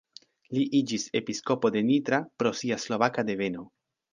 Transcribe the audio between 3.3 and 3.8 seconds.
deveno.